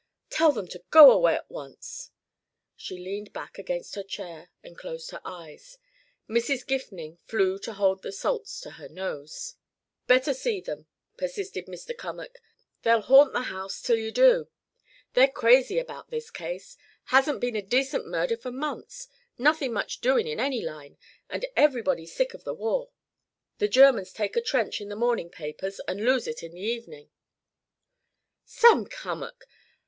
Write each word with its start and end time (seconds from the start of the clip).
"Tell 0.31 0.51
them 0.51 0.67
to 0.69 0.83
go 0.89 1.11
away 1.11 1.35
at 1.35 1.47
once." 1.47 2.09
She 2.75 2.97
leaned 2.97 3.33
back 3.33 3.59
against 3.59 3.93
her 3.93 4.01
chair 4.01 4.49
and 4.63 4.75
closed 4.75 5.11
her 5.11 5.21
eyes. 5.23 5.77
Mrs. 6.27 6.65
Gifning 6.65 7.19
flew 7.25 7.59
to 7.59 7.73
hold 7.73 8.01
the 8.01 8.11
salts 8.11 8.59
to 8.61 8.71
her 8.71 8.89
nose. 8.89 9.57
"Better 10.07 10.33
see 10.33 10.59
them," 10.59 10.87
persisted 11.17 11.67
Mr. 11.67 11.95
Cummack. 11.95 12.41
"They'll 12.81 13.01
haunt 13.01 13.33
the 13.33 13.41
house 13.53 13.79
till 13.79 13.97
you 13.99 14.11
do. 14.11 14.47
They're 15.13 15.27
crazy 15.31 15.77
about 15.77 16.09
this 16.09 16.31
case 16.31 16.77
hasn't 17.13 17.39
been 17.39 17.55
a 17.55 17.61
decent 17.61 18.07
murder 18.07 18.37
for 18.37 18.49
months, 18.51 19.07
nothin' 19.37 19.71
much 19.71 20.01
doin' 20.01 20.25
in 20.25 20.39
any 20.39 20.63
line, 20.63 20.97
and 21.29 21.45
everybody 21.55 22.07
sick 22.07 22.33
of 22.33 22.43
the 22.43 22.55
war. 22.55 22.89
The 23.59 23.67
Germans 23.67 24.13
take 24.13 24.35
a 24.35 24.41
trench 24.41 24.81
in 24.81 24.89
the 24.89 24.95
morning 24.95 25.29
papers 25.29 25.79
and 25.87 26.03
lose 26.03 26.25
it 26.27 26.41
in 26.41 26.53
the 26.53 26.59
evening" 26.61 27.11
"Sam 28.45 28.87
Cummack! 28.87 29.45